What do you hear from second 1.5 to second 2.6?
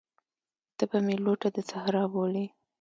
د صحرا بولې